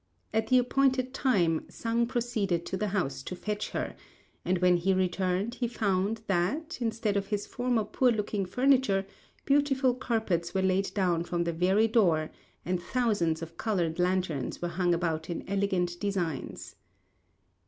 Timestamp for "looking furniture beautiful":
8.11-9.93